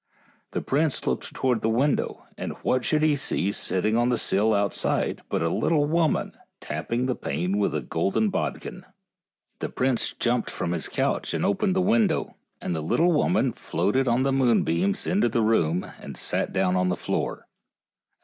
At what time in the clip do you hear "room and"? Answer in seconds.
15.43-16.17